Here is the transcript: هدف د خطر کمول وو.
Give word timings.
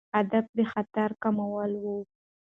هدف 0.15 0.45
د 0.57 0.59
خطر 0.71 1.09
کمول 1.23 1.71
وو. 1.83 1.97